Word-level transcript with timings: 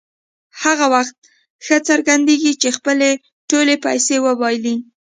هغه 0.61 0.85
وخت 0.93 1.15
ښه 1.65 1.77
څرګندېږي 1.89 2.53
چې 2.61 2.69
خپلې 2.77 3.09
ټولې 3.49 3.75
پیسې 3.85 4.15
وبایلي. 4.25 4.75